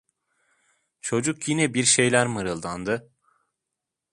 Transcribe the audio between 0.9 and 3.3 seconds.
Çocuk yine bir şeyler mırıldandı.